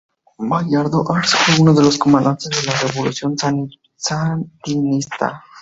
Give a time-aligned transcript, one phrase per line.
[0.39, 5.43] Bayardo Arce fue uno de los Comandantes de la Revolución Sandinista.